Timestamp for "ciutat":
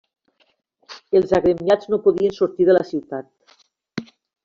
2.93-3.33